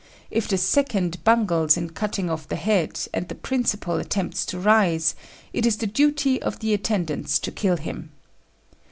If 0.31 0.47
the 0.47 0.57
second 0.57 1.23
bungles 1.23 1.77
in 1.77 1.91
cutting 1.91 2.27
off 2.27 2.47
the 2.47 2.55
head 2.55 2.99
and 3.13 3.27
the 3.27 3.35
principal 3.35 3.97
attempts 3.97 4.45
to 4.47 4.57
rise, 4.59 5.13
it 5.53 5.63
is 5.63 5.77
the 5.77 5.85
duty 5.85 6.41
of 6.41 6.57
the 6.57 6.73
attendants 6.73 7.37
to 7.37 7.51
kill 7.51 7.77
him. 7.77 8.09